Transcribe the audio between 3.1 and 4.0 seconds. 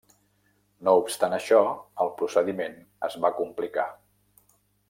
es va complicar.